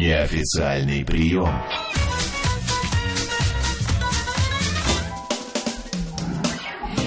[0.00, 1.52] Неофициальный прием.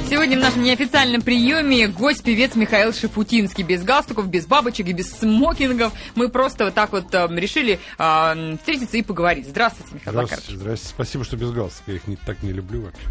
[0.10, 3.64] Сегодня в нашем неофициальном приеме гость-певец Михаил Шифутинский.
[3.64, 5.92] Без галстуков, без бабочек и без смокингов.
[6.14, 9.48] Мы просто вот так вот э, решили э, встретиться и поговорить.
[9.48, 10.62] Здравствуйте, Михаил Здравствуйте, Захарович.
[10.62, 10.94] здравствуйте.
[10.94, 11.92] Спасибо, что без галстука.
[11.92, 13.08] Я их не, так не люблю вообще.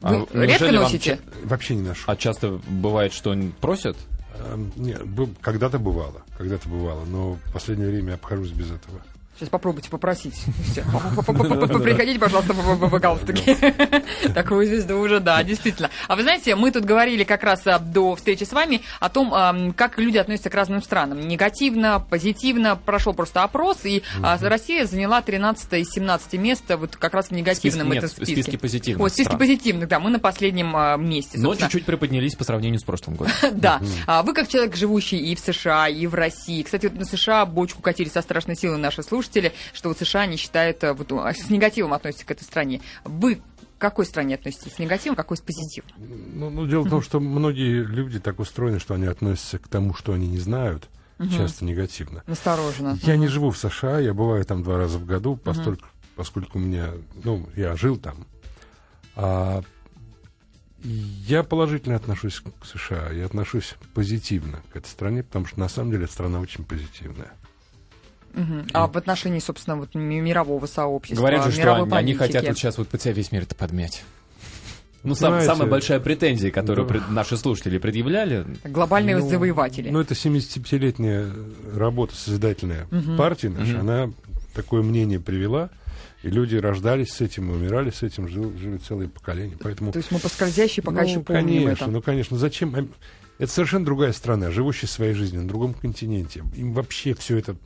[0.00, 1.20] Вы А редко неужели вам носите?
[1.44, 2.02] Вообще не ношу.
[2.06, 3.96] А часто бывает, что они просят?
[4.38, 9.00] Эм, не, бу- когда-то бывало, когда-то бывало, но в последнее время я обхожусь без этого.
[9.42, 10.40] Сейчас попробуйте попросить.
[10.76, 13.56] Приходите, пожалуйста, в галстуке.
[14.34, 15.90] Такую звезду уже, да, действительно.
[16.06, 19.74] А вы знаете, мы тут говорили как раз а, до встречи с вами о том,
[19.76, 21.26] как люди относятся к разным странам.
[21.26, 22.76] Негативно, позитивно.
[22.76, 27.32] Прошел просто опрос, и а, Россия заняла 13 из 17 места вот как раз в
[27.32, 30.96] негативном Списке- этом в списке позитивных Ой, в списке позитивных, да, мы на последнем а,
[30.96, 31.36] месте.
[31.36, 33.32] Но чуть-чуть приподнялись по сравнению с прошлым годом.
[33.54, 33.80] Да.
[34.22, 36.62] Вы как человек, живущий и в США, и в России.
[36.62, 39.31] Кстати, вот на США бочку катили со страшной силой наши слушатели,
[39.72, 42.80] что вот США не считают, а, вот, а, с негативом относятся к этой стране.
[43.04, 43.40] Вы к
[43.78, 44.74] какой стране относитесь?
[44.74, 45.88] С негативом, какой с позитивом?
[45.96, 49.94] Ну, ну, дело в том, что многие люди так устроены, что они относятся к тому,
[49.94, 50.88] что они не знают,
[51.36, 52.22] часто негативно.
[52.26, 52.98] Настороженно.
[53.02, 56.60] Я не живу в США, я бываю там два раза в году, постольку- поскольку у
[56.60, 56.90] меня,
[57.24, 58.26] ну, я жил там.
[59.14, 59.62] А
[60.84, 65.92] я положительно отношусь к США, я отношусь позитивно к этой стране, потому что на самом
[65.92, 67.32] деле эта страна очень позитивная.
[68.34, 68.66] Мгм.
[68.72, 72.56] А в отношении, собственно, вот ми- мирового сообщества, Говорят же, что они, они хотят вот
[72.56, 74.02] сейчас вот под себя весь мир это подмять.
[75.04, 76.94] Ну, сам- Знаете, самая большая претензия, которую да.
[76.94, 79.90] пред- наши слушатели предъявляли, Глобальные Ну, завоеватели.
[79.90, 81.26] Ну, это 75-летняя
[81.74, 82.86] работа созидательная
[83.18, 84.10] партии нашей, она
[84.54, 85.70] такое мнение привела,
[86.22, 89.56] и люди рождались с этим, умирали с этим, жил, жили целые поколения.
[89.60, 91.90] Поэтому, То есть мы по скользящей пока ну, еще помним конечно, это.
[91.92, 92.72] ну, конечно, зачем?
[92.76, 92.86] а,
[93.42, 96.44] Это совершенно другая страна, живущая своей жизнью на другом континенте.
[96.54, 97.56] Им вообще все это...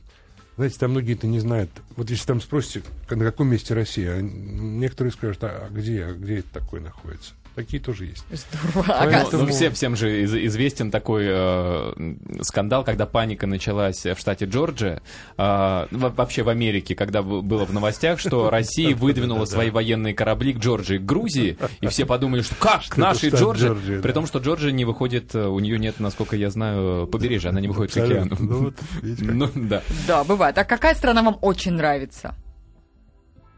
[0.57, 1.69] Знаете, там многие это не знают.
[1.95, 6.49] Вот если там спросите, на каком месте Россия, некоторые скажут, а где, а где это
[6.51, 7.33] такое находится?
[7.57, 8.23] Такие тоже есть.
[8.29, 8.85] Здорово.
[8.87, 14.15] Поэтому- Ну, ну, всем, всем же из- известен такой э, скандал, когда паника началась в
[14.19, 15.01] штате Джорджия,
[15.39, 20.53] э, во- вообще в Америке, когда было в новостях, что Россия выдвинула свои военные корабли
[20.53, 24.37] к Джорджии, к Грузии, и все подумали, что как, к нашей Джорджии, при том, что
[24.37, 27.97] Джорджия не выходит, э, у нее нет, насколько я знаю, побережья, она не выходит к
[27.97, 28.35] океану.
[28.39, 28.73] Ну.
[29.01, 29.81] Ну, да.
[30.07, 30.55] Да, бывает.
[30.59, 32.35] А какая страна вам очень нравится?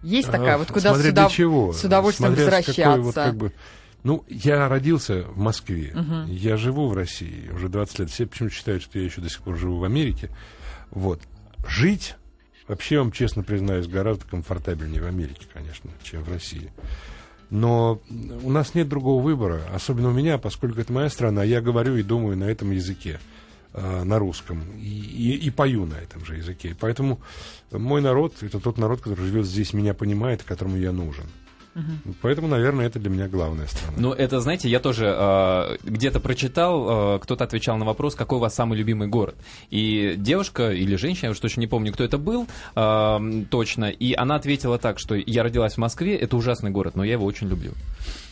[0.01, 1.73] Есть такая, вот куда Смотря с, удов- для чего.
[1.73, 2.81] с удовольствием Смотря с возвращаться?
[2.83, 3.51] какой вот как бы...
[4.03, 5.91] Ну, я родился в Москве,
[6.27, 8.09] я живу в России уже 20 лет.
[8.09, 10.29] Все почему-то считают, что я еще до сих пор живу в Америке.
[10.91, 11.21] Вот.
[11.67, 12.15] Жить,
[12.67, 16.71] вообще вам честно признаюсь, гораздо комфортабельнее в Америке, конечно, чем в России.
[17.49, 17.99] Но
[18.43, 22.03] у нас нет другого выбора, особенно у меня, поскольку это моя страна, я говорю и
[22.03, 23.19] думаю на этом языке,
[23.73, 26.75] э, на русском, и, и- и пою на этом же языке.
[26.79, 27.19] Поэтому
[27.71, 31.25] мой народ, это тот народ, который живет здесь, меня понимает, которому я нужен.
[32.21, 33.97] Поэтому, наверное, это для меня главная страна.
[33.97, 38.41] Ну, это, знаете, я тоже э, где-то прочитал, э, кто-то отвечал на вопрос, какой у
[38.41, 39.35] вас самый любимый город.
[39.69, 44.13] И девушка или женщина, я уж точно не помню, кто это был, э, точно, и
[44.13, 47.49] она ответила так, что я родилась в Москве, это ужасный город, но я его очень
[47.49, 47.73] люблю.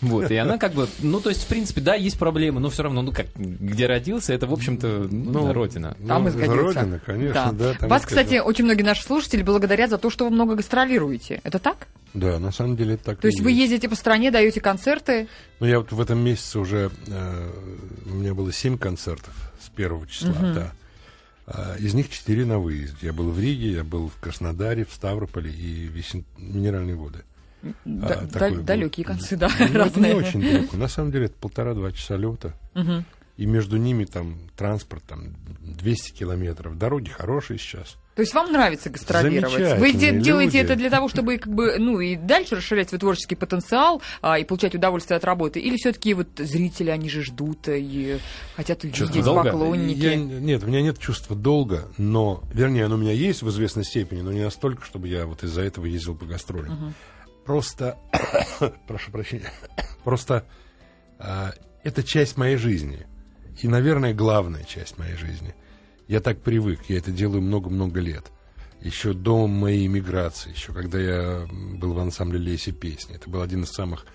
[0.02, 2.84] Вот, и она как бы, ну, то есть, в принципе, да, есть проблемы, но все
[2.84, 5.98] равно, ну, как, где родился, это, в общем-то, ну, родина.
[6.08, 6.56] Там Ну, и сгодится.
[6.56, 7.74] Родина, конечно, да.
[7.74, 11.42] там Вас, кстати, очень многие наши слушатели благодарят за то, что вы много гастролируете.
[11.44, 11.88] Это так?
[12.14, 15.28] Да, на самом деле это так То есть вы ездите по стране, даете концерты?
[15.60, 16.92] Ну, я вот в этом месяце уже...
[17.08, 17.50] э,
[18.06, 20.72] у меня было семь концертов с первого числа, да.
[21.48, 22.98] А, из них четыре на выезде.
[23.02, 27.20] Я был в Риге, я был в Краснодаре, в Ставрополе и в Ессен- Минеральные воды.
[27.86, 28.64] Да- А, да- такой был.
[28.64, 30.16] далекие концы, да, Ну, это не разные.
[30.16, 30.78] очень далеко.
[30.78, 32.54] На самом деле это полтора-два часа лета.
[32.74, 33.06] Мгм.
[33.38, 36.76] И между ними там транспорт, там 200 километров.
[36.76, 37.96] Дороги хорошие сейчас.
[38.16, 39.78] То есть вам нравится гастролировать?
[39.80, 43.36] Вы де- делаете это для того, чтобы как бы, ну и дальше расширять свой творческий
[43.36, 45.60] потенциал а, и получать удовольствие от работы?
[45.60, 48.18] Или все-таки вот зрители, они же ждут и
[48.56, 49.44] хотят увидеть долга?
[49.52, 50.00] поклонники?
[50.00, 53.84] Я- нет, у меня нет чувства долга, но, вернее, оно у меня есть в известной
[53.84, 56.96] степени, но не настолько, чтобы я вот из-за этого ездил по гастролям.
[57.48, 57.98] Просто,
[58.88, 59.50] прошу прощения,
[60.04, 60.46] просто
[61.18, 63.08] а, это часть моей жизни.
[63.62, 65.56] И, наверное, главная часть моей жизни.
[66.10, 68.26] Я так привык, я это делаю много-много лет.
[68.82, 73.16] Еще до моей иммиграции, еще когда я был в ансамбле «Леси песни».
[73.16, 74.06] Это был один из самых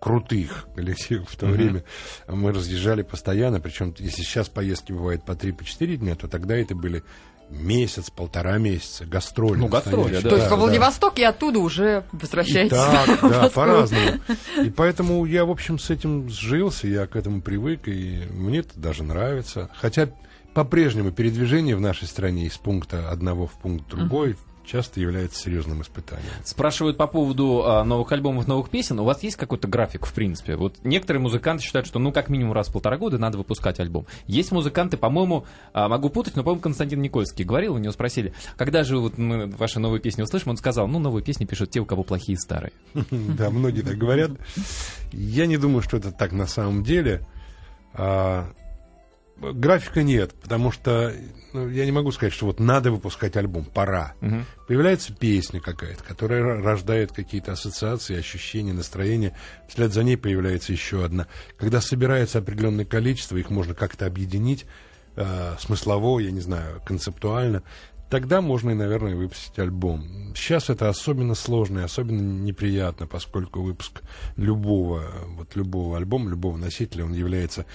[0.00, 1.82] крутых коллективов в то время.
[2.28, 7.02] Мы разъезжали постоянно, причем если сейчас поездки бывают по 3-4 дня, то тогда это были
[7.50, 9.58] месяц, полтора месяца, гастроли.
[9.58, 10.28] Ну, гастроли, да.
[10.28, 10.62] То есть Да, во да.
[10.62, 14.20] Владивосток и оттуда уже И возвращаетесь так, в да, по-разному.
[14.62, 18.78] И поэтому я, в общем, с этим сжился, я к этому привык, и мне это
[18.78, 19.70] даже нравится.
[19.74, 20.08] Хотя
[20.54, 24.36] по-прежнему передвижение в нашей стране из пункта одного в пункт другой
[24.68, 26.28] часто является серьезным испытанием.
[26.44, 29.00] Спрашивают по поводу а, новых альбомов, новых песен.
[29.00, 30.56] У вас есть какой-то график, в принципе?
[30.56, 34.06] Вот некоторые музыканты считают, что ну как минимум раз в полтора года надо выпускать альбом.
[34.26, 38.84] Есть музыканты, по-моему, а, могу путать, но, по-моему, Константин Никольский говорил, у него спросили, когда
[38.84, 40.50] же вот мы ваши новые песни услышим?
[40.50, 42.72] Он сказал, ну, новые песни пишут те, у кого плохие старые.
[43.10, 44.32] Да, многие так говорят.
[45.12, 47.26] Я не думаю, что это так на самом деле.
[49.40, 51.14] А, Графика нет, потому что
[51.52, 54.14] ну, я не могу сказать, что вот надо выпускать альбом, пора.
[54.20, 54.44] Мгм.
[54.66, 59.34] Появляется песня какая-то, которая ро- рождает какие-то ассоциации, ощущения, настроения.
[59.68, 61.26] Вслед за ней появляется еще одна.
[61.56, 64.66] Когда собирается определенное количество, их можно как-то объединить
[65.16, 67.62] э, смыслово, я не знаю, концептуально.
[68.10, 70.32] Тогда можно и, наверное, выпустить альбом.
[70.34, 74.00] Сейчас это особенно сложно и особенно неприятно, поскольку выпуск
[74.36, 75.04] любого,
[75.36, 77.66] вот любого альбома, любого носителя, он является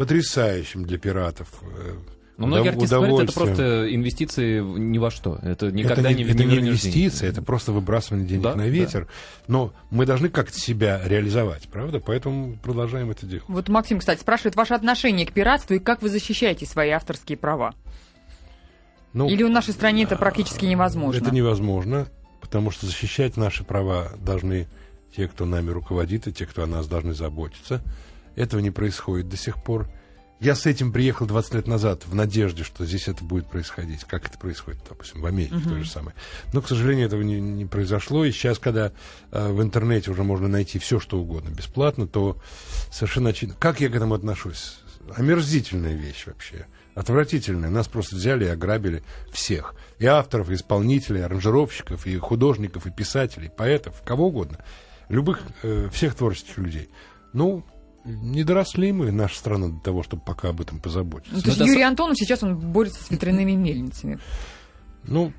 [0.00, 1.48] потрясающим для пиратов.
[1.60, 1.92] э,
[2.38, 5.38] Но многие артисты говорят, это просто инвестиции ни во что.
[5.42, 9.08] Это никогда это не, не, это не инвестиция, это просто выбрасывание денег Да, на ветер.
[9.46, 12.00] Но мы должны как-то себя реализовать, правда?
[12.00, 13.44] Поэтому продолжаем это делать.
[13.46, 17.74] Вот Максим, кстати, спрашивает ваше отношение к пиратству и как вы защищаете свои авторские права?
[19.12, 21.20] Ну, Или в нашей стране это практически невозможно?
[21.20, 22.06] Это невозможно,
[22.40, 24.66] потому что защищать наши права должны
[25.14, 27.82] те, кто нами руководит, и те, кто о нас должны заботиться.
[28.36, 29.88] Этого не происходит до сих пор.
[30.40, 34.04] Я с этим приехал 20 лет назад в надежде, что здесь это будет происходить.
[34.04, 36.16] Как это происходит, допустим, в Америке то же самое.
[36.54, 38.24] Но, к сожалению, этого не, не произошло.
[38.24, 38.92] И сейчас, когда
[39.32, 42.38] э, в интернете уже можно найти все, что угодно бесплатно, то
[42.90, 43.56] совершенно очевидно.
[43.60, 44.78] Как я к этому отношусь?
[45.14, 46.66] Омерзительная вещь вообще.
[46.94, 47.68] Отвратительная.
[47.68, 49.74] Нас просто взяли и ограбили всех.
[49.98, 54.64] И авторов, и исполнителей, и аранжировщиков, и художников, и писателей, и поэтов, кого угодно.
[55.10, 56.88] Любых, э, всех творческих людей.
[57.34, 57.66] Ну,
[58.04, 61.34] не доросли мы, наша страна, до того, чтобы пока об этом позаботиться.
[61.34, 64.18] Ну, то есть Ну, это Юрий Антонов сейчас он борется с ветряными мельницами.
[65.04, 65.32] Ну,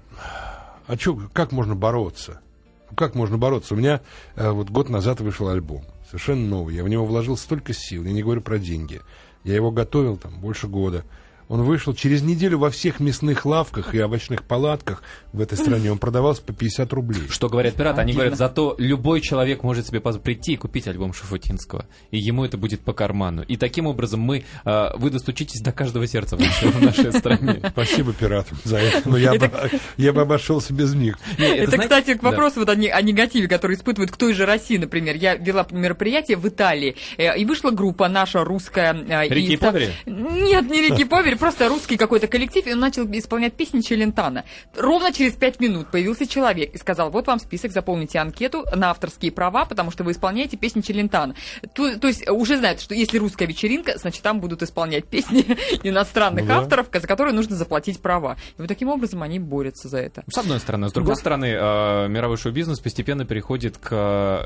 [0.87, 2.41] а чё, как можно бороться?
[2.89, 3.73] Ну, Как можно бороться?
[3.73, 4.01] У меня
[4.35, 6.75] э, вот год назад вышел альбом, совершенно новый.
[6.75, 9.01] Я в него вложил столько сил, я не говорю про деньги.
[9.43, 11.03] Я его готовил там больше года.
[11.51, 15.03] Он вышел через неделю во всех мясных лавках и овощных палатках
[15.33, 15.91] в этой стране.
[15.91, 17.23] Он продавался по 50 рублей.
[17.29, 17.99] Что говорят пираты?
[17.99, 21.87] Они говорят, зато любой человек может себе прийти и купить альбом Шафутинского.
[22.09, 23.43] И ему это будет по карману.
[23.43, 27.61] И таким образом мы, э, вы достучитесь до каждого сердца в нашей, в нашей стране.
[27.71, 29.09] Спасибо пиратам за это.
[29.09, 29.51] Но я, бы,
[29.97, 31.19] я бы обошелся без них.
[31.37, 32.29] Это, знаете- кстати, к Да.
[32.29, 35.17] вопросу вот о, не- о негативе, который испытывают к той же России, например.
[35.17, 38.93] Я вела мероприятие в Италии, э, и вышла группа наша русская.
[38.93, 39.59] э, Рики
[40.05, 40.09] и?
[40.09, 44.45] Нет, не Рики и Повери, просто русский какой-то коллектив, и он начал исполнять песни Челентана.
[44.77, 49.31] Ровно через пять минут появился человек и сказал, вот вам список, заполните анкету на авторские
[49.31, 51.33] права, потому что вы исполняете песни Челентана.
[51.73, 55.43] То, то есть уже знают, что если русская вечеринка, значит там будут исполнять песни
[55.83, 56.59] иностранных Ну да.
[56.59, 58.37] авторов, за которые нужно заплатить права.
[58.57, 60.23] И вот таким образом они борются за это.
[60.31, 60.89] С одной стороны.
[60.89, 61.19] С другой Да.
[61.19, 63.89] стороны, э, мировой шоу-бизнес постепенно переходит к,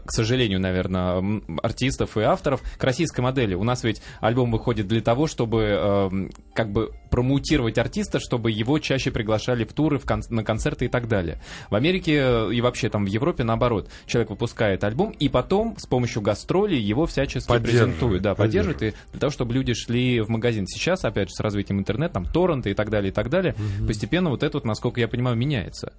[0.06, 1.22] к сожалению, наверное,
[1.62, 3.54] артистов и авторов к российской модели.
[3.54, 6.10] У нас ведь альбом выходит для того, чтобы э,
[6.54, 6.75] как бы
[7.10, 11.40] промоутировать артиста, чтобы его чаще приглашали в туры, в кон- на концерты и так далее.
[11.70, 13.90] В Америке э, и вообще там в Европе наоборот.
[14.06, 18.22] Человек выпускает альбом, и потом с помощью гастролей его всячески презентуют.
[18.22, 20.68] Да, поддерживают, и для того, чтобы люди шли в магазин.
[20.68, 23.56] Сейчас, опять же, с развитием интернета, там торренты и так далее, и так далее,
[23.88, 25.94] постепенно вот это вот, насколько я понимаю, меняется.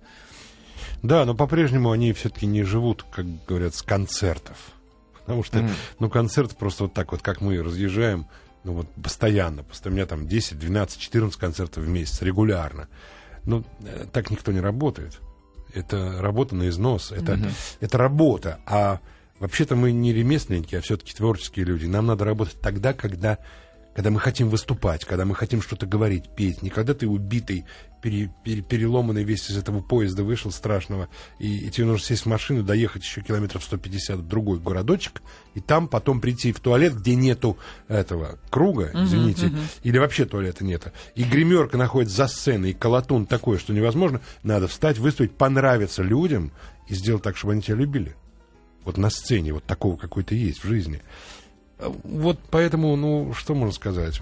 [1.03, 4.57] Да, но по-прежнему они все-таки не живут, как говорят, с концертов.
[5.21, 5.71] Потому что, Мгм.
[5.99, 8.27] ну, концерт просто вот так вот, как мы разъезжаем,
[8.67, 9.63] ну, вот постоянно.
[9.63, 12.89] Просто у меня там 10, 12, 14 концертов в месяц, регулярно.
[13.45, 15.21] Ну, э, так никто не работает.
[15.73, 17.39] Это работа на износ, это,
[17.81, 18.59] это работа.
[18.67, 19.01] А
[19.39, 21.87] вообще-то мы не ремесленники, а все-таки творческие люди.
[21.87, 23.39] Нам надо работать тогда, когда,
[23.95, 26.61] когда мы хотим выступать, когда мы хотим что-то говорить, петь.
[26.63, 27.67] Не когда ты убитый,
[28.07, 31.09] пере- пере- переломанный весь из этого поезда вышел страшного,
[31.41, 35.23] и, и тебе нужно сесть в машину, доехать еще километров 150 в другой городочек,
[35.55, 37.59] и там потом прийти в туалет, где нету
[37.89, 40.93] этого круга, извините, или вообще туалета нету.
[41.17, 44.21] И гримерка находится за сценой, и колотун такой, что невозможно.
[44.45, 46.53] Надо встать, выступить, понравиться людям
[46.89, 48.15] и сделать так, чтобы они тебя любили.
[48.85, 51.03] Вот на сцене, вот такого какой-то есть в жизни.
[51.79, 54.19] Вот поэтому, ну, что можно сказать?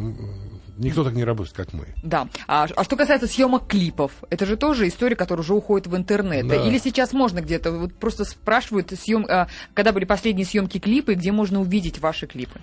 [0.76, 1.87] Никто так не работает, как мы.
[2.02, 2.28] Да.
[2.49, 6.49] А, а что касается съемок клипов, это же тоже история, которая уже уходит в интернет.
[6.49, 6.56] Да.
[6.56, 11.30] Или сейчас можно где-то, вот просто спрашивают, съем, а, когда были последние съемки клипы, где
[11.30, 12.61] можно увидеть ваши клипы?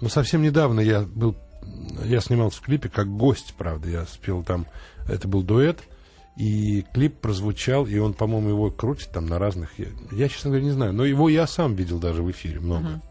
[0.00, 1.36] Ну, совсем недавно я был,
[2.04, 4.66] я снимался в клипе как гость, правда, я спел там,
[5.08, 5.80] это был дуэт,
[6.36, 10.64] и клип прозвучал, и он, по-моему, его крутит там на разных, я, я, честно говоря,
[10.64, 12.86] не знаю, но его я сам видел даже в эфире много.
[12.86, 13.02] Он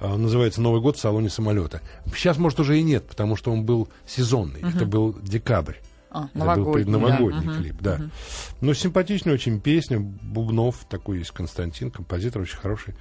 [0.00, 1.80] называется «Новый год в салоне самолета».
[2.14, 5.76] Сейчас, может, уже и нет, потому что он был сезонный, это был декабрь.
[6.10, 7.56] А, Это был новогодний, предновогодний да.
[7.56, 7.96] Клип, да.
[7.96, 8.10] мгм.
[8.62, 12.94] Ну, симпатичная очень песня, Бубнов такой есть, Константин, композитор очень хороший.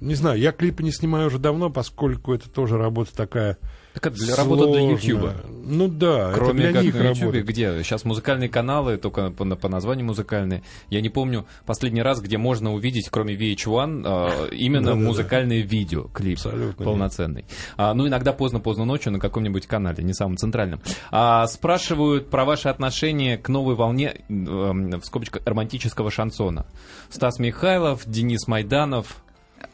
[0.00, 3.56] Не знаю, я клипы не снимаю уже давно, поскольку это тоже работа такая
[3.94, 4.90] Так это для работы для.
[4.90, 5.34] Ютьюба.
[5.48, 7.42] Ну да, Кроме это для как них на Ютубе, работа.
[7.52, 10.62] где сейчас музыкальные каналы, только по, по названию музыкальные.
[10.90, 15.06] Я не помню последний раз, где можно увидеть, кроме VH1, э, именно Да-да-да.
[15.06, 17.46] музыкальные видео, клип Абсолютно полноценный.
[17.78, 20.80] А, ну, иногда поздно-поздно ночью на каком-нибудь канале, не самом центральном.
[21.10, 26.66] А, спрашивают про ваши отношения к новой волне, э, в скобочках, романтического шансона.
[27.08, 29.23] Стас Михайлов, Денис Майданов.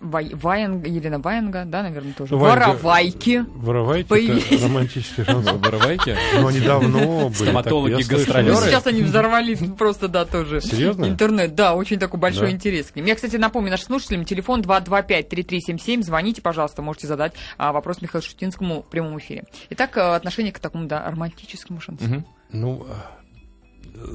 [0.01, 2.35] Вай- Ваенга, Елена Ваенга, да, наверное, тоже.
[2.35, 3.45] Ваенга- Воровайки.
[3.55, 4.47] Воровайки, Появились.
[4.51, 5.59] это романтический шансон.
[5.59, 6.17] Вырывайте.
[6.41, 7.35] Но они давно были.
[7.35, 8.11] Стоматологи, слышал.
[8.13, 8.57] Ну, гастролеры.
[8.57, 10.61] сейчас они взорвали просто, да, тоже.
[10.61, 11.05] Серьезно?
[11.07, 12.53] Интернет, да, очень такой большой Да.
[12.53, 13.05] интерес к ним.
[13.07, 18.83] Я, кстати, напомню нашим слушателям, телефон 225-3377, звоните, пожалуйста, можете задать а, вопрос Михаилу Шутинскому
[18.83, 19.45] в прямом эфире.
[19.71, 22.09] Итак, а, отношение к такому, да, романтическому шансону.
[22.11, 22.25] Мгм.
[22.53, 22.87] Ну,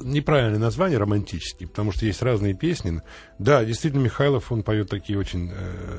[0.02, 3.00] неправильное название романтический, потому что есть разные песни.
[3.38, 5.98] Да, действительно, Михайлов, он поет такие очень э,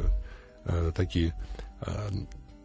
[0.65, 1.33] э, такие
[1.81, 2.09] э,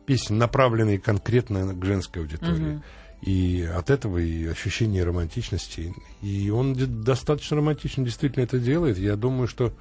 [0.07, 2.75] песни, направленные конкретно к женской аудитории.
[2.75, 2.83] Мгм.
[3.23, 5.95] И от этого и ощущение романтичности.
[6.23, 6.75] И он
[7.05, 8.99] достаточно романтично действительно это делает.
[8.99, 9.73] Я думаю, что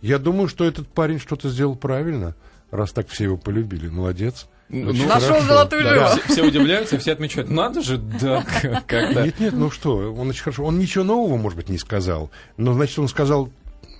[0.00, 2.34] я думаю, что этот парень что-то сделал правильно,
[2.72, 3.88] раз так все его полюбили.
[3.88, 4.48] Молодец.
[4.72, 5.46] Ну, Нашел хорошо.
[5.46, 6.16] золотую Да.
[6.16, 7.50] Все, все удивляются, все отмечают.
[7.50, 9.22] Надо же, да, как-то.
[9.22, 10.64] Нет, нет, ну что, он очень хорошо.
[10.64, 12.30] Он ничего нового, может быть, не сказал.
[12.56, 13.50] Но, значит, он сказал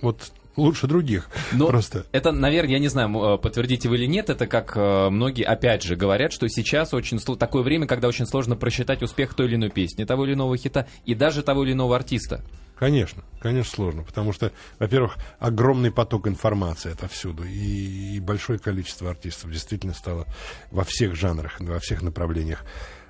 [0.01, 1.29] вот лучше других.
[1.51, 2.05] Но Просто.
[2.11, 5.83] это, наверное, я не знаю, э, подтвердите вы или нет, это как э, многие, опять
[5.83, 9.69] же, говорят, что сейчас очень такое время, когда очень сложно просчитать успех той или иной
[9.69, 12.43] песни, того или иного хита и даже того или иного артиста.
[12.77, 14.03] Конечно, конечно, сложно.
[14.03, 17.43] Потому что, во-первых, огромный поток информации отовсюду.
[17.43, 20.25] И, и большое количество артистов действительно стало
[20.71, 22.65] во всех жанрах, во всех направлениях.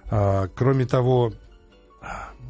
[0.10, 1.34] А, кроме того,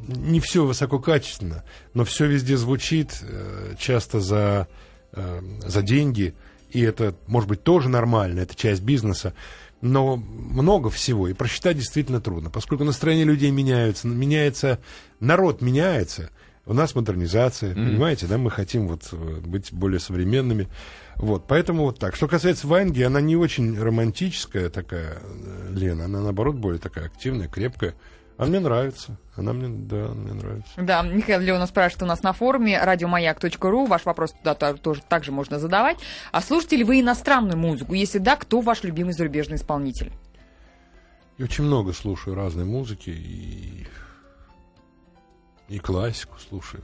[0.06, 4.68] не все высококачественно, но все везде звучит, э, часто за,
[5.12, 6.34] э, за деньги,
[6.70, 9.34] и это, может быть, тоже нормально, это часть бизнеса,
[9.80, 14.80] но много всего, и просчитать действительно трудно, поскольку настроения людей меняются, меняется,
[15.20, 16.30] народ меняется,
[16.66, 20.68] у нас модернизация, понимаете, да, мы хотим вот э, быть более современными,
[21.16, 22.16] вот, поэтому вот так.
[22.16, 27.48] Что касается Ванги, она не очень романтическая такая, э, Лена, она наоборот более такая активная,
[27.48, 27.94] крепкая,
[28.36, 29.16] она мне нравится.
[29.36, 30.72] Она мне, да, она мне нравится.
[30.76, 33.86] Да, Михаил Леонов спрашивает у нас на форуме радиомаяк.ру.
[33.86, 35.98] Ваш вопрос туда то- тоже также можно задавать.
[36.32, 37.94] А слушаете ли вы иностранную музыку?
[37.94, 40.12] Если да, кто ваш любимый зарубежный исполнитель?
[41.38, 43.86] И очень много слушаю разной музыки и,
[45.68, 46.82] и классику слушаю.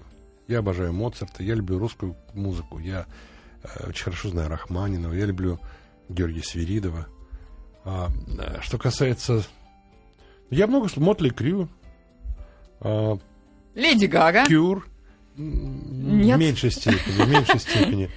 [0.48, 3.06] Я обожаю Моцарта, я люблю русскую музыку, я
[3.62, 5.60] э, очень хорошо знаю Рахманинова, я люблю
[6.08, 7.06] Георгия Свиридова.
[7.84, 9.44] А, э, что касается...
[10.50, 11.04] Я много слушаю.
[11.04, 11.68] Мотли Крю,
[12.80, 13.18] а,
[13.74, 14.44] Леди Гага.
[14.46, 14.86] Кюр.
[15.36, 16.36] Нет.
[16.36, 18.10] В меньшей степени, в меньшей степени.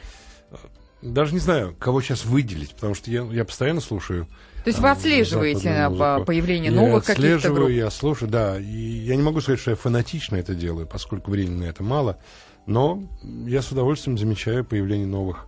[1.04, 4.26] Даже не знаю, кого сейчас выделить, потому что я, я постоянно слушаю
[4.64, 7.72] То есть вы а, отслеживаете а, по- появление Я новых каких-то отслеживаю, групп?
[7.72, 8.58] я слушаю, да.
[8.60, 12.18] И я не могу сказать, что я фанатично это делаю, поскольку времени на это мало.
[12.66, 13.04] Но
[13.46, 15.48] я с удовольствием замечаю появление новых,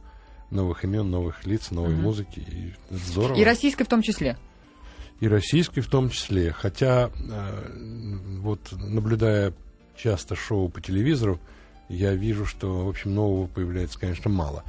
[0.51, 2.01] новых имен, новых лиц, новой Мгм.
[2.01, 2.39] музыки.
[2.39, 3.37] И это здорово.
[3.37, 4.37] И российской в том числе.
[5.21, 6.51] И российской в том числе.
[6.51, 7.67] Хотя, э,
[8.41, 9.53] вот наблюдая
[9.95, 11.39] часто шоу по телевизору,
[11.87, 14.65] я вижу, что, в общем, нового появляется, конечно, мало.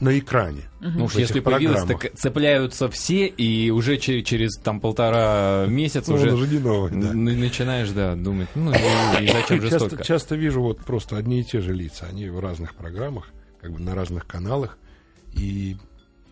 [0.00, 0.62] На экране.
[0.80, 6.16] Ну уж если появилось, так цепляются все, и уже че- через там полтора месяца Ну,
[6.16, 7.12] уже уже не новый, да.
[7.12, 10.04] начинаешь, да, думать, ну и, и зачем же часто, столько?
[10.04, 12.06] часто вижу вот просто одни и те же лица.
[12.10, 13.28] Они в разных программах,
[13.60, 14.78] как бы на разных каналах.
[15.34, 15.76] И,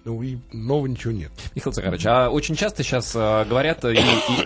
[0.05, 1.31] ну, и нового ничего нет.
[1.55, 3.99] Михаил Захарович, а очень часто сейчас а, говорят и, и-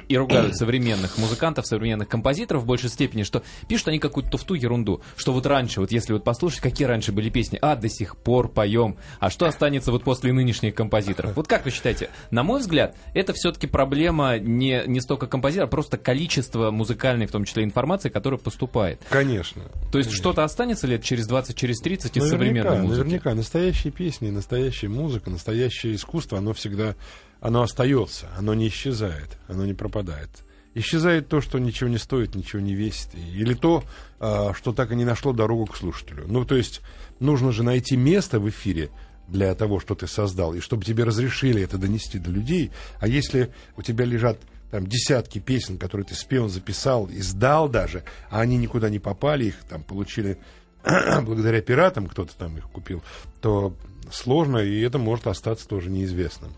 [0.09, 5.01] и ругают современных музыкантов, современных композиторов в большей степени, что пишут они какую-то туфту, ерунду.
[5.17, 8.49] Что вот раньше, вот если вот послушать, какие раньше были песни, а до сих пор
[8.49, 11.37] поем, а что останется вот после нынешних композиторов?
[11.37, 12.11] Вот как вы считаете?
[12.31, 17.31] На мой взгляд, это все-таки проблема не, не столько композитора, а просто количество музыкальной, в
[17.31, 19.01] том числе, информации, которая поступает.
[19.09, 19.63] Конечно.
[19.93, 22.31] То есть что-то останется лет через 20, через 30 из Наверняка,
[22.71, 22.99] современной музыки?
[23.05, 23.35] наверняка.
[23.35, 26.95] Настоящие песни, настоящая музыка, настоящее искусство, оно всегда,
[27.41, 30.31] оно остается, оно не исчезает, оно не пропадает.
[30.75, 33.09] Исчезает то, что ничего не стоит, ничего не весит.
[33.15, 33.83] Или то,
[34.21, 36.27] а, что так и не нашло дорогу к слушателю.
[36.29, 36.81] Ну, то есть,
[37.19, 38.91] нужно же найти место в эфире
[39.27, 42.71] для того, что ты создал, и чтобы тебе разрешили это донести до людей.
[43.01, 44.39] А если у тебя лежат
[44.71, 49.57] там десятки песен, которые ты спел, записал, издал даже, а они никуда не попали, их
[49.69, 50.39] там получили
[51.23, 53.03] благодаря пиратам, кто-то там их купил,
[53.41, 53.75] то
[54.11, 56.53] сложно, и это может остаться тоже неизвестным.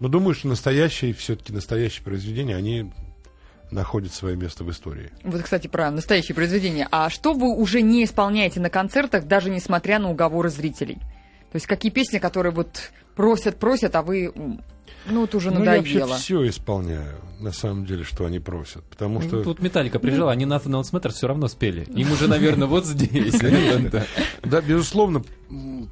[0.00, 2.90] Но думаю, что настоящие, все-таки настоящие произведения, они
[3.70, 5.10] находит свое место в истории.
[5.22, 6.88] Вот, кстати, про настоящее произведение.
[6.90, 10.96] А что вы уже не исполняете на концертах, даже несмотря на уговоры зрителей?
[11.52, 14.32] То есть какие песни, которые вот просят, просят, а вы,
[15.06, 16.06] ну, вот уже Ну, я надоело.
[16.06, 18.84] вообще все исполняю, на самом деле, что они просят.
[18.84, 19.42] Потому что...
[19.42, 21.84] Тут Металлика приезжала, они Else Matters все равно спели.
[21.94, 23.40] Им уже, наверное, вот здесь.
[24.42, 24.60] Да.
[24.60, 25.22] Безусловно,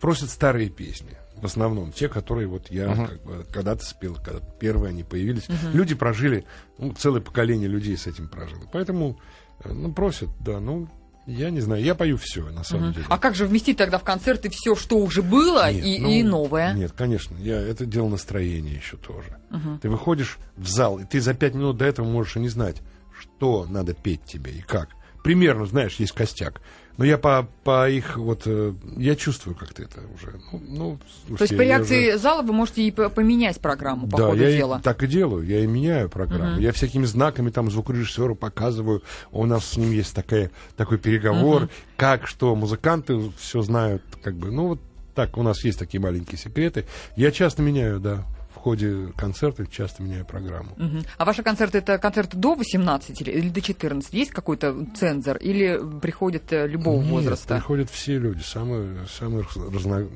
[0.01, 1.11] просят старые песни.
[1.37, 5.47] В основном те, которые вот я как бы когда-то спел, когда первые они появились.
[5.73, 6.45] Люди прожили,
[6.79, 8.63] ну, целое поколение людей с этим прожило.
[8.73, 9.21] Поэтому,
[9.63, 10.89] э, ну, просят, да, ну,
[11.29, 13.05] я не знаю, я пою все, на самом деле.
[13.09, 16.23] А как же вместить тогда в концерты все, что уже было, Нет, и, ну, и
[16.23, 16.73] новое?
[16.73, 19.37] Нет, конечно, я, это дело настроения еще тоже.
[19.83, 22.81] Ты выходишь в зал, и ты за пять минут до этого можешь и не знать,
[23.21, 24.89] что надо петь тебе и как.
[25.23, 26.63] Примерно, знаешь, есть костяк.
[26.99, 30.41] Но я по, по их вот э, я чувствую как-то это уже.
[30.53, 33.61] Ну, ну, То есть слушайте, по я реакции уже- зала вы можете и по- поменять
[33.61, 34.81] программу по да, ходу я и дела.
[34.83, 36.59] так и делаю, я и меняю программу.
[36.61, 39.03] Я всякими знаками там звукорежиссеру показываю.
[39.31, 44.51] У нас с ним есть такая, такой переговор, как, что музыканты все знают, как бы,
[44.51, 44.81] ну вот
[45.15, 46.85] так, у нас есть такие маленькие секреты.
[47.17, 48.25] Я часто меняю, да,
[48.59, 50.71] в ходе концерта часто меняю программу.
[50.77, 51.03] Мгм.
[51.17, 54.13] А ваши концерты это концерты до 18 или, или до 14?
[54.13, 55.37] Есть какой-то цензор?
[55.37, 57.55] Или приходят э, любого Нет, возраста?
[57.55, 60.09] приходят все люди, самые, самых разно-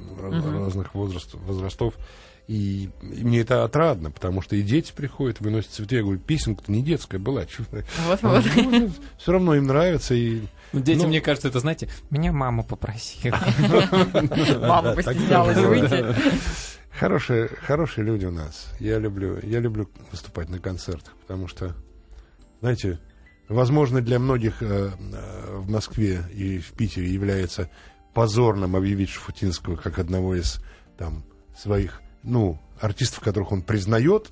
[0.64, 1.94] разных возраст- возрастов.
[2.48, 5.94] И, и мне это отрадно, потому что и дети приходят, выносят цветы.
[5.96, 7.44] Я говорю, песенка-то не детская была.
[8.08, 8.44] Вот-вот.
[9.16, 10.14] Все равно им нравится.
[10.14, 11.06] И, Ну, Дети, Ну.
[11.08, 13.38] мне кажется, это, знаете, меня мама попросила.
[14.60, 16.04] Мама постеснялась выйти.
[16.98, 18.68] Хорошие, хорошие люди у нас.
[18.78, 21.74] Я люблю, я люблю выступать на концертах, потому что,
[22.60, 22.98] знаете,
[23.48, 27.70] возможно, для многих э, э, в Москве и в Питере является
[28.14, 30.62] позорным объявить Шафутинского как одного из
[30.98, 31.24] там
[31.56, 34.30] своих, ну, артистов, которых он признает.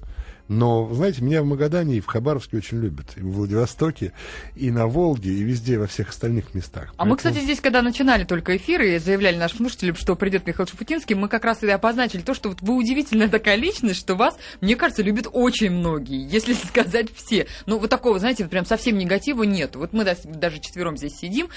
[0.50, 3.06] Но, знаете, меня в Магадане и в Хабаровске очень любят.
[3.16, 4.12] И в Владивостоке,
[4.56, 6.92] и на Волге, и везде, во всех остальных местах.
[6.96, 10.48] А мы, Поэтому- кстати, здесь, когда начинали только эфиры и заявляли нашим слушателям, что придет
[10.48, 14.16] Михаил Шафутинский, мы как раз и обозначили то, что вот вы удивительная такая личность, что
[14.16, 17.46] вас, мне кажется, любят очень многие, если сказать все.
[17.66, 19.76] Ну, вот такого, знаете, вот прям совсем негатива нет.
[19.76, 21.48] Вот мы да- даже четвером здесь сидим,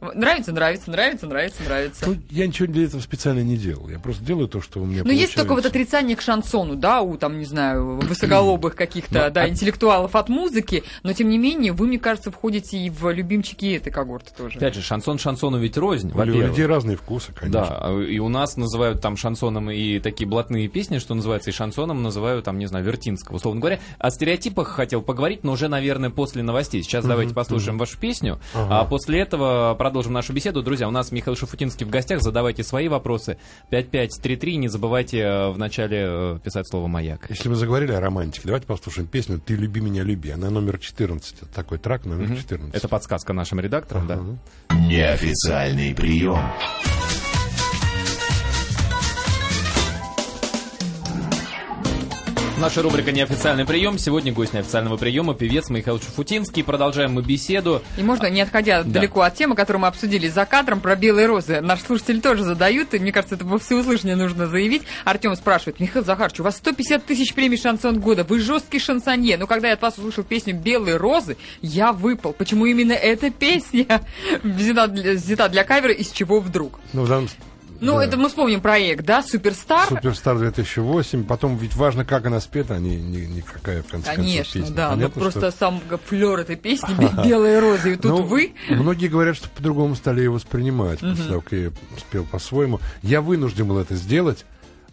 [0.00, 2.06] нравится, нравится, нравится, нравится, нравится.
[2.08, 3.90] Ну, я ничего для этого специально не делал.
[3.90, 5.68] Я просто делаю то, что у меня Но есть только вот получается.
[5.68, 8.00] отрицание к шансону, да, у там, не знаю,
[8.38, 12.30] высоголобых каких-то, Ну, да, а- интеллектуалов от музыки, но тем не менее, вы, мне кажется,
[12.30, 14.58] входите и в любимчики этой когорты тоже.
[14.58, 17.60] Опять же, шансон шансону ведь рознь, У людей разные вкусы, конечно.
[17.80, 22.02] Да, и у нас называют там шансоном и такие блатные песни, что называется, и шансоном
[22.02, 23.80] называют там, не знаю, Вертинского, условно говоря.
[23.98, 26.82] О стереотипах хотел поговорить, но уже, наверное, после новостей.
[26.82, 28.80] Сейчас давайте послушаем вашу песню, Ага.
[28.80, 30.62] а после этого продолжим нашу беседу.
[30.62, 33.38] Друзья, у нас Михаил Шафутинский в гостях, задавайте свои вопросы.
[33.70, 37.26] 5533, не забывайте э, в начале э, писать слово «Маяк».
[37.28, 40.30] Если мы заговорили о романтике, давайте послушаем песню «Ты люби меня, люби».
[40.30, 41.42] Она номер 14.
[41.42, 42.74] Это такой трак номер 14.
[42.74, 44.14] Это подсказка нашим редакторам, да?
[44.14, 44.38] Ага.
[44.86, 46.40] Неофициальный прием.
[52.60, 53.98] Наша рубрика «Неофициальный прием».
[53.98, 56.64] Сегодня гость неофициального приема, певец Михаил Шафутинский.
[56.64, 57.82] Продолжаем мы беседу.
[57.96, 58.90] И можно, не отходя Да.
[58.90, 61.60] далеко от темы, которую мы обсудили за кадром, про белые розы.
[61.60, 64.82] Наши слушатели тоже задают, и мне кажется, это во всеуслышание нужно заявить.
[65.04, 69.36] Артем спрашивает, Михаил Захарович, у вас 150 тысяч премий шансон года, вы жесткий шансонье.
[69.38, 72.32] Но когда я от вас услышал песню «Белые розы», я выпал.
[72.32, 74.02] Почему именно эта песня
[74.42, 76.80] взята для, взята для кавера, из чего вдруг?
[76.92, 77.28] Ну, в данном
[77.80, 78.04] Ну, да.
[78.04, 79.88] это мы вспомним проект, да, «Суперстар».
[79.88, 81.24] Суперстар 2008.
[81.24, 84.52] Потом ведь важно, как она спета, а не, не, не какая, в конце Конечно, концов,
[84.62, 84.76] песня.
[84.76, 86.94] да, Понятно, просто что- сам флер этой песни
[87.26, 88.54] «Белые розы», и тут Ну, вы...
[88.68, 92.80] Многие говорят, что по-другому стали ее воспринимать, после того, как я спел по-своему.
[93.02, 94.44] Я вынужден был это сделать.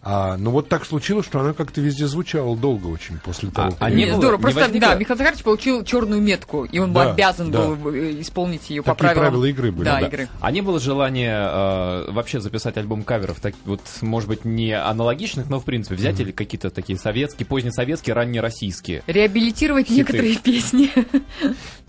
[0.08, 3.82] А, ну вот так случилось, что она как-то везде звучала долго очень после того, как
[3.82, 4.36] а я- не было- здорово.
[4.36, 7.66] не Просто, возникло- да, Михаил Захарович получил черную метку, и он Да, обязан да.
[7.66, 9.20] был э, исполнить ее по правилам.
[9.24, 10.06] правила игры были, Да, да.
[10.06, 10.28] игры.
[10.40, 15.48] А не было желания э, вообще записать альбом каверов, так, вот, может быть, не аналогичных,
[15.50, 19.02] но, в принципе, взять или какие-то такие советские, позднесоветские, раннероссийские?
[19.08, 19.96] Реабилитировать Хиты.
[19.96, 20.92] некоторые песни.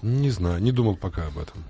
[0.02, 1.64] Не знаю, не думал пока об этом.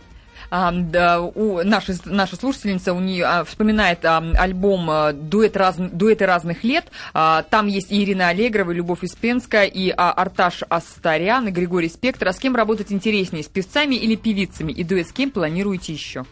[0.50, 5.76] А, да, у наша, наша слушательница у нее а, вспоминает а, альбом а, Дуэт раз,
[5.78, 6.86] «Дуэты разных лет».
[7.14, 11.90] А, там есть и Ирина Аллегрова, и Любовь Успенская, и а, Арташ Астарян, и Григорий
[11.90, 12.28] Спектр.
[12.28, 14.72] А с кем работать интереснее, с певцами или певицами?
[14.72, 16.26] И дуэт с кем планируете еще?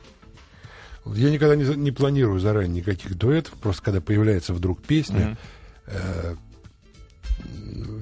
[1.05, 5.37] Я никогда не, не планирую заранее никаких дуэтов, просто когда появляется вдруг песня,
[5.85, 6.35] э,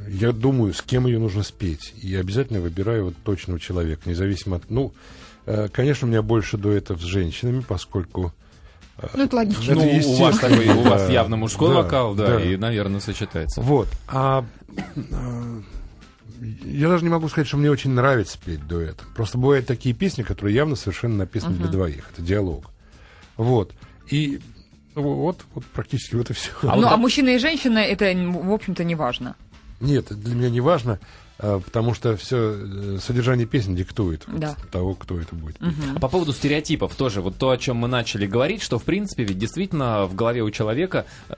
[0.08, 1.94] я думаю, с кем ее нужно спеть.
[2.02, 4.70] И обязательно выбираю вот точного человека, независимо от...
[4.70, 4.94] Ну,
[5.46, 8.34] конечно, у меня больше дуэтов с женщинами, поскольку...
[9.16, 9.72] Ну, это логично.
[9.72, 12.42] Это ну, у вас, естественно, такой, у вас явно мужской Да, вокал, да, да.
[12.42, 13.60] и, наверное, сочетается.
[13.60, 13.88] Вот.
[14.08, 14.46] А
[14.96, 15.62] э,
[16.64, 19.02] я даже не могу сказать, что мне очень нравится петь дуэт.
[19.16, 22.10] Просто бывают такие песни, которые явно совершенно написаны для двоих.
[22.14, 22.70] Это диалог.
[23.36, 23.74] Вот.
[24.10, 24.40] И
[24.96, 26.52] вот, вот практически вот и все.
[26.62, 29.36] А ну, а мужчина и женщина, это, в общем-то, не важно.
[29.80, 31.00] Нет, для меня не важно.
[31.44, 34.56] А, потому что все э, содержание песни диктует да.
[34.72, 35.62] того, кто это будет.
[35.62, 35.98] Угу.
[35.98, 39.26] А по поводу стереотипов тоже, вот то, о чем мы начали говорить, что в принципе
[39.26, 41.36] ведь действительно в голове у человека э,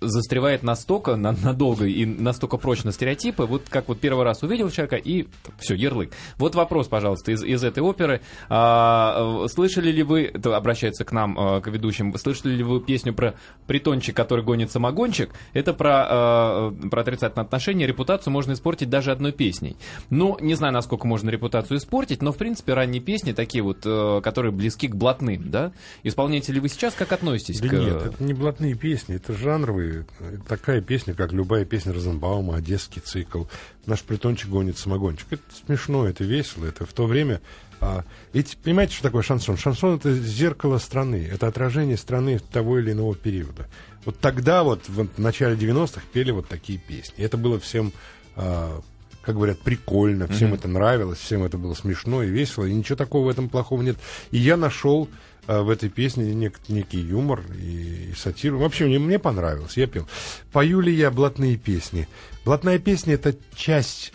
[0.00, 4.96] застревает настолько на, надолго и настолько прочно стереотипы, вот как вот первый раз увидел человека
[4.96, 5.26] и
[5.58, 6.12] все, ярлык.
[6.38, 8.20] Вот вопрос, пожалуйста, из, из этой оперы.
[8.48, 13.12] А, слышали ли вы, это обращается к нам, а, к ведущим, слышали ли вы песню
[13.12, 13.34] про
[13.66, 15.30] притончик, который гонит самогончик?
[15.52, 19.76] Это про, а, про отрицательные отношения, репутацию можно испортить даже одной песней.
[20.10, 24.20] Ну, не знаю, насколько можно репутацию испортить, но, в принципе, ранние песни такие вот, э,
[24.22, 25.72] которые близки к блатным, да?
[26.02, 27.72] Исполняете ли вы сейчас, как относитесь да к...
[27.72, 30.06] нет, это не блатные песни, это жанр первые,
[30.48, 33.44] такая песня, как любая песня Розенбаума, Одесский цикл,
[33.86, 35.26] наш притончик гонит самогончик.
[35.30, 37.40] Это смешно, это весело, это в то время...
[37.80, 39.56] А, ведь понимаете, что такое шансон?
[39.56, 43.68] Шансон— это зеркало страны, это отражение страны того или иного периода.
[44.04, 47.24] Вот тогда вот, в начале 90-х пели вот такие песни.
[47.24, 47.92] Это было всем...
[48.36, 48.80] А,
[49.24, 50.56] как говорят, прикольно, всем mm-hmm.
[50.56, 53.96] это нравилось, всем это было смешно и весело, и ничего такого в этом плохого нет.
[54.30, 55.08] И я нашел
[55.46, 58.58] а, в этой песне нек, некий юмор и, и сатиру.
[58.58, 60.06] Вообще, мне, мне понравилось, я пел.
[60.52, 62.06] Пою ли я блатные песни?
[62.44, 64.12] Блатная песня— это часть,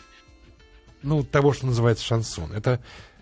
[1.02, 2.52] ну, того, что называется шансон.
[2.54, 2.80] Это,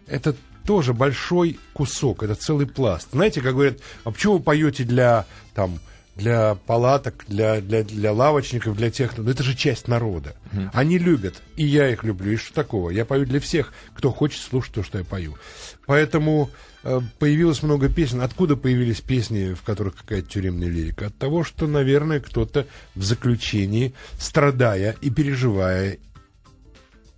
[0.07, 3.09] это тоже большой кусок, это целый пласт.
[3.11, 5.79] Знаете, как говорят, а почему вы поете для, там,
[6.17, 10.35] для палаток, для, для, для лавочников, для тех, ну это же часть народа.
[10.51, 10.69] Mm.
[10.73, 12.31] Они любят, и я их люблю.
[12.31, 12.89] И что такого?
[12.89, 15.37] Я пою для всех, кто хочет слушать то, что я пою.
[15.85, 16.49] Поэтому
[16.83, 18.21] э, появилось много песен.
[18.21, 21.07] Откуда появились песни, в которых какая-то тюремная лирика?
[21.07, 25.99] От того, что, наверное, кто-то в заключении, страдая и переживая,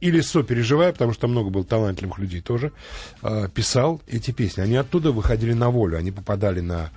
[0.01, 2.71] или сопереживая, потому что много было талантливых людей тоже,
[3.21, 4.61] э, писал эти песни.
[4.61, 6.91] Они оттуда выходили на волю, они попадали на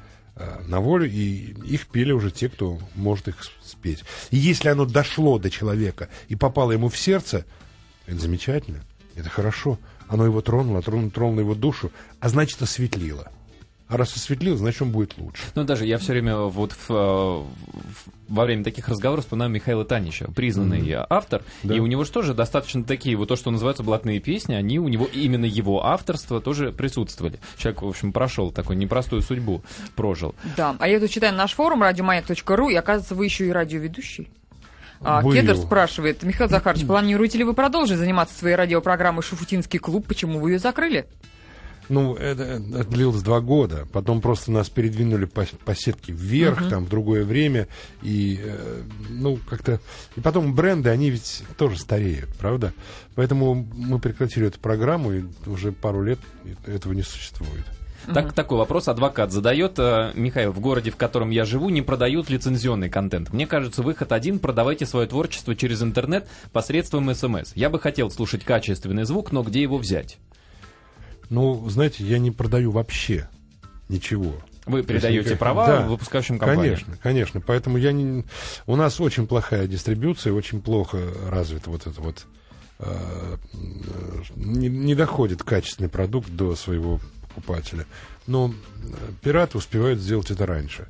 [0.67, 4.05] на волю, и их пели уже те, кто может их спеть.
[4.31, 7.45] И если оно дошло до человека и попало ему в сердце,
[8.07, 8.83] это замечательно,
[9.15, 9.79] это хорошо.
[10.09, 13.31] Оно его тронуло, тронуло, тронуло его душу, а значит, осветлило.
[13.93, 15.43] А раз осветлил, значит, он будет лучше.
[15.55, 17.45] Ну, даже я все время вот в, в,
[18.27, 21.07] во время таких разговоров вспоминаю Михаила Танича, признанный mm-hmm.
[21.11, 21.75] автор, да.
[21.75, 24.89] и у него же тоже достаточно такие, вот то, что называются блатные песни, они у
[24.89, 27.39] него, именно его авторство тоже присутствовали.
[27.59, 29.63] Человек, в общем, прошел такую непростую судьбу,
[29.95, 30.35] прожил.
[30.57, 34.31] Да, а я тут читаю наш форум радиомаяк.ру, и оказывается, вы еще и радиоведущий.
[35.03, 40.07] А, Кедр спрашивает, Михаил Захарович, планируете ли вы продолжить заниматься своей радиопрограммой «Шуфутинский клуб»?
[40.07, 41.07] Почему вы ее закрыли?
[41.89, 43.87] Ну, это, это длилось два года.
[43.93, 46.71] Потом просто нас передвинули по, по сетке вверх, uh-huh.
[46.71, 47.69] там, в другое время.
[48.03, 49.81] И, э, ну, как-то...
[50.17, 52.73] И потом бренды, они ведь тоже стареют, правда?
[53.15, 56.19] Поэтому мы прекратили эту программу, и уже пару лет
[56.67, 57.67] этого не существует.
[58.13, 58.35] Так, угу.
[58.35, 59.79] Такой вопрос адвокат задает.
[59.79, 63.33] Э, Михаил, в городе, в котором я живу, не продают лицензионный контент.
[63.33, 67.53] Мне кажется, выход один– продавайте свое творчество через интернет посредством СМС.
[67.55, 70.19] Я бы хотел слушать качественный звук, но где его взять?
[71.33, 73.27] Ну, знаете, я не продаю вообще
[73.89, 74.35] ничего.
[74.67, 76.75] Вы передаете права да, выпускающим компаниям?
[76.75, 77.41] Конечно, конечно.
[77.41, 78.27] Поэтому я не...
[78.67, 80.99] у нас очень плохая дистрибьюция, очень плохо
[81.31, 82.27] развит вот это вот...
[82.81, 83.39] Э,
[84.37, 87.87] не, не доходит качественный продукт до своего покупателя.
[88.27, 88.53] Но
[89.23, 90.89] пираты успевают сделать это раньше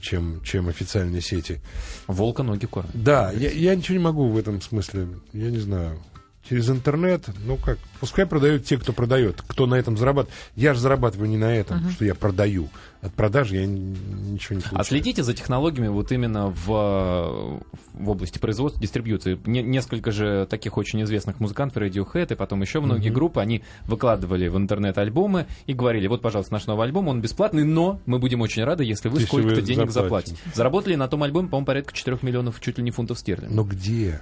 [0.00, 1.60] чем, чем официальные сети.
[2.06, 2.90] Волка ноги кормят.
[2.94, 6.00] Да, я, я ничего не могу в этом смысле, я не знаю
[6.48, 10.38] через интернет, ну как, пускай продают те, кто продает, кто на этом зарабатывает.
[10.56, 11.92] Я же зарабатываю не на этом, uh-huh.
[11.92, 12.68] что я продаю.
[13.00, 14.80] От продажи я ничего не получаю.
[14.80, 17.62] А следите за технологиями вот именно в,
[17.94, 19.38] в области производства, дистрибьюции.
[19.46, 23.14] Не, несколько же таких очень известных музыкантов, Radiohead и потом еще многие uh-huh.
[23.14, 27.64] группы, они выкладывали в интернет альбомы и говорили, вот, пожалуйста, наш новый альбом, он бесплатный,
[27.64, 30.36] но мы будем очень рады, если вы сколько-то денег заплатите.
[30.54, 33.54] Заработали на том альбоме, по-моему, порядка 4 миллионов чуть ли не фунтов стерлингов.
[33.54, 34.20] Но где?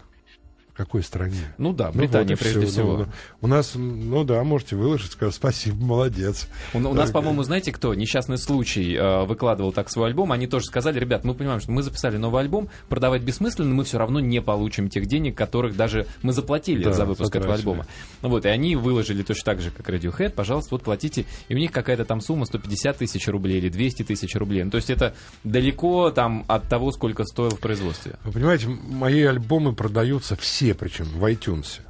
[0.73, 1.55] В какой стране?
[1.59, 2.71] Ну да, Британия ну, вот прежде все.
[2.71, 2.97] всего.
[2.97, 3.07] Ну,
[3.43, 6.49] у нас, ну да, можете выложить, сказать спасибо, молодец.
[6.73, 7.93] У, у нас, по-моему, знаете кто?
[7.93, 10.33] Несчастный случай э, выкладывал так свой альбом.
[10.33, 13.99] Они тоже сказали, ребят, мы понимаем, что мы записали новый альбом, продавать бессмысленно, мы все
[13.99, 17.87] равно не получим тех денег, которых даже мы заплатили да, за выпуск этого альбома.
[18.23, 21.27] Ну вот, и они выложили точно так же, как Radiohead, пожалуйста, вот платите.
[21.49, 24.65] И у них какая-то там сумма 150 тысяч рублей или 200 тысяч рублей.
[24.65, 28.17] Ну, то есть это далеко там от того, сколько стоило в производстве.
[28.25, 31.81] Вы понимаете, мои альбомы продаются все, причем в iTunes.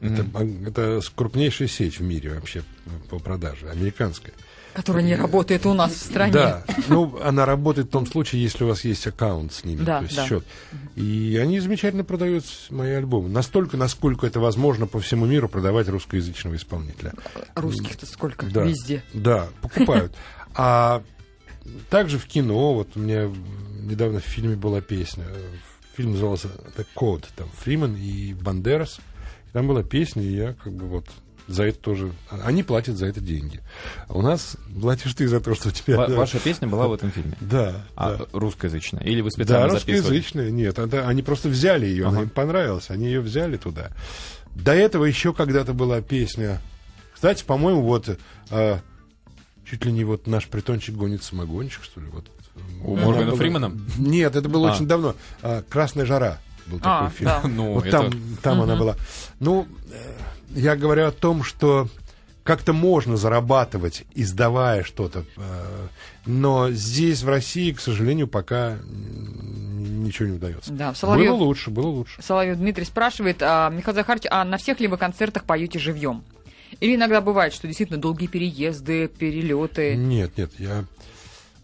[0.00, 0.62] Mm-hmm.
[0.64, 2.62] Это, это крупнейшая сеть в мире вообще
[3.10, 4.32] по продаже, американская.
[4.74, 6.32] Которая не работает у нас в стране.
[6.32, 9.98] Да, ну, она работает в том случае, если у вас есть аккаунт с ними, Да,
[9.98, 10.26] то есть да.
[10.26, 10.44] счет.
[10.94, 13.28] И они замечательно продают мои альбомы.
[13.28, 17.12] Настолько, насколько это возможно по всему миру продавать русскоязычного исполнителя.
[17.56, 18.46] Русских-то сколько?
[18.46, 19.02] Да, Везде.
[19.14, 20.14] Да, покупают.
[20.54, 21.02] А
[21.90, 23.30] также в кино, вот у меня
[23.82, 25.24] недавно в фильме была песня.
[25.98, 29.00] Фильм назывался «The Code», там Фриман и Бандерас.
[29.48, 31.06] И там была песня, и я как бы вот
[31.48, 32.12] за это тоже...
[32.30, 33.60] Они платят за это деньги.
[34.06, 35.96] А у нас платишь ты за то, что у тебя...
[35.96, 36.14] Ва- да.
[36.14, 37.36] Ваша песня была в этом фильме?
[37.40, 38.26] Да, А, да.
[38.32, 39.02] русскоязычная?
[39.02, 39.96] Или вы Да, специально записывали?
[39.98, 42.22] русскоязычная, нет, это- они просто взяли ее, она Ага.
[42.24, 43.90] им понравилась, они ее взяли туда.
[44.54, 46.60] До этого еще когда-то была песня,
[47.12, 48.08] кстати, по-моему, вот
[48.50, 48.78] э,
[49.68, 52.30] чуть ли не вот наш притончик гонит самогончик, что ли, вот.
[52.84, 53.72] У Моргана Фримена?
[53.98, 54.74] Нет, это было А.
[54.74, 55.14] очень давно.
[55.42, 57.30] А, Красная жара был А, такой фильм.
[57.30, 57.42] да.
[57.48, 58.96] Ну, Вот это- там, там она была.
[59.40, 60.12] Ну, э,
[60.54, 61.88] я говорю о том, что
[62.44, 65.24] как-то можно зарабатывать, издавая что-то.
[65.36, 65.86] э,
[66.26, 70.72] Но здесь, в России, к сожалению, пока ничего не удается.
[70.72, 72.20] Да, Соловьев- Было лучше, было лучше.
[72.22, 76.22] Соловьев Дмитрий спрашивает, а, Михаил Захарович, а на всех ли вы концертах поете живьем?
[76.80, 79.96] Или иногда бывает, что действительно долгие переезды, перелеты?
[79.96, 80.84] Нет, нет, я...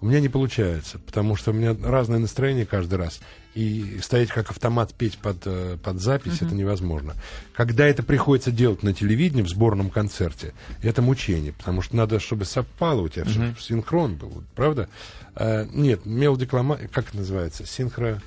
[0.05, 3.21] У меня не получается, потому что у меня разное настроение каждый раз.
[3.55, 7.15] И стоять как автомат петь под, э, под запись, это невозможно.
[7.55, 12.45] Когда это приходится делать на телевидении в сборном концерте, это мучение, потому что надо, чтобы
[12.45, 14.91] совпало у тебя, чтобы синхрон был, правда?
[15.37, 16.77] А, нет, мелодиклама...
[16.93, 17.65] Как это называется?
[17.65, 18.21] Синхро...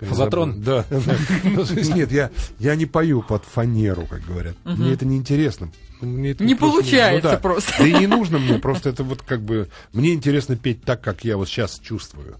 [0.00, 0.60] Фазотрон?
[0.62, 0.84] Да.
[0.90, 4.56] Нет, я, я не пою под фанеру, как говорят.
[4.64, 5.70] Мне это неинтересно.
[6.00, 7.38] Мне это Не получается ну да.
[7.38, 7.72] просто.
[7.78, 9.68] Да и не нужно мне, просто это вот как бы...
[9.92, 12.36] Мне интересно петь так, как я вот сейчас чувствую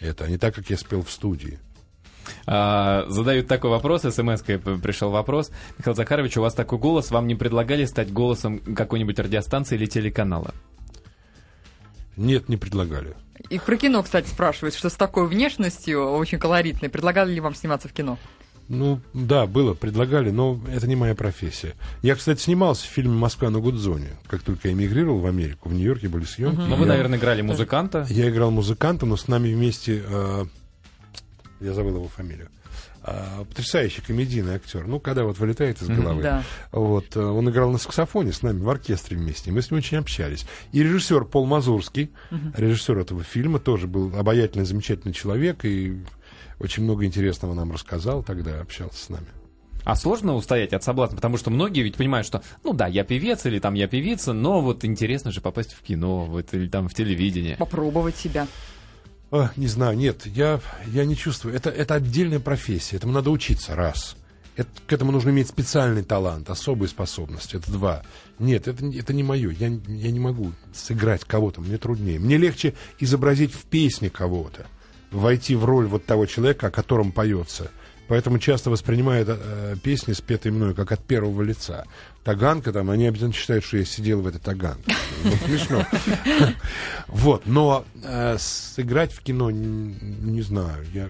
[0.00, 1.58] это, а не так, как я спел в студии.
[2.46, 5.50] А, задают такой вопрос, смс пришел вопрос.
[5.78, 10.52] Михаил Захарович, у вас такой голос, вам не предлагали стать голосом какой-нибудь радиостанции или телеканала?
[12.18, 13.14] Нет, не предлагали.
[13.48, 17.88] И про кино, кстати, спрашивают, что с такой внешностью, очень колоритной, предлагали ли вам сниматься
[17.88, 18.18] в кино?
[18.68, 21.74] Ну, да, было, предлагали, но это не моя профессия.
[22.02, 24.10] Я, кстати, снимался в фильме «Москва на Гудзоне».
[24.26, 26.58] Как только я эмигрировал в Америку, в Нью-Йорке были съемки.
[26.58, 28.06] Ну, вы, Я- наверное, играли музыканта.
[28.10, 30.02] Я играл музыканта, но с нами вместе...
[30.06, 30.44] э,
[31.60, 32.48] я забыл его фамилию.
[33.02, 34.86] А, потрясающий комедийный актер.
[34.86, 36.22] Ну, когда вот вылетает из головы.
[36.22, 36.42] Да.
[36.72, 39.50] Вот, э, он играл на саксофоне с нами в оркестре вместе.
[39.50, 40.46] Мы с ним очень общались.
[40.72, 42.10] И режиссер Пол Мазурский,
[42.56, 46.00] режиссер этого фильма, тоже был обаятельный, замечательный человек и
[46.58, 49.26] очень много интересного нам рассказал тогда, общался с нами.
[49.84, 53.46] А сложно устоять от соблазна, потому что многие ведь понимают, что, ну да, я певец
[53.46, 56.94] или там я певица, но вот интересно же попасть в кино вот, или там в
[56.94, 57.56] телевидение.
[57.56, 58.46] Попробовать себя.
[59.30, 61.54] А, не знаю, нет, я, я не чувствую.
[61.54, 64.16] Это, это отдельная профессия, этому надо учиться, раз.
[64.56, 68.02] Это- к этому нужно иметь специальный талант, особые способности, это два.
[68.38, 72.18] Нет, это, это не мое, я, я не могу сыграть кого-то, мне труднее.
[72.18, 74.66] Мне легче изобразить в песне кого-то,
[75.10, 77.70] войти в роль вот того человека, о котором поется.
[78.08, 81.84] Поэтому часто воспринимают э, песни, спетые мною, как от первого лица.
[82.24, 84.94] Таганка там, они обязательно считают, что я сидел в этой таганке.
[85.24, 85.86] Ну, смешно.
[87.06, 90.84] Вот, но э, сыграть в кино не знаю.
[90.92, 91.08] Я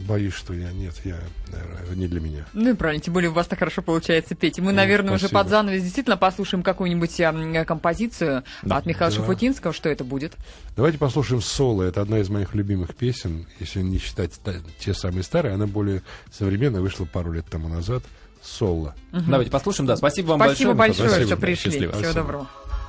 [0.00, 1.16] боюсь, что я нет, я
[1.52, 2.46] наверное, не для меня.
[2.52, 4.58] Ну и правильно, тем более у вас так хорошо получается петь.
[4.58, 5.40] И мы, Ну, наверное, уже спасибо.
[5.40, 7.20] под занавес действительно послушаем какую-нибудь
[7.66, 9.16] композицию от Михаила Да.
[9.20, 9.72] Шафутинского.
[9.72, 10.34] Что это будет?
[10.76, 11.82] Давайте послушаем соло.
[11.82, 15.54] Это одна из моих любимых песен, если не считать та- те самые старые.
[15.54, 18.02] Она более современная, вышла пару лет тому назад.
[18.42, 18.94] Соло.
[19.12, 19.96] Давайте послушаем, да.
[19.96, 20.74] Спасибо вам Спасибо большое.
[20.74, 21.70] большое, Михаил что пришли.
[21.72, 21.92] Счастливо.
[21.92, 22.22] Всего Спасибо.
[22.24, 22.48] доброго.